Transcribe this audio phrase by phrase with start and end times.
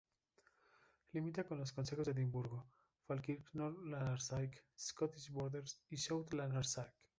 [1.13, 2.65] Limita con los concejos de Edimburgo,
[3.05, 6.91] Falkirk, North Lanarkshire, Scottish Borders y South Lanarkshire.